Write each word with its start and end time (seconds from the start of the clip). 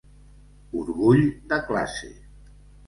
Orgull 0.83 1.23
de 1.53 1.61
classe. 1.71 2.13